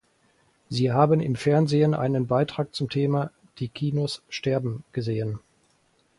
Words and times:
Sie 0.67 0.91
haben 0.91 1.19
im 1.19 1.35
Fernsehen 1.35 1.93
einen 1.93 2.25
Beitrag 2.25 2.73
zum 2.73 2.89
Thema 2.89 3.29
„Die 3.59 3.69
Kinos 3.69 4.23
sterben” 4.29 4.83
gesehen. 4.93 5.37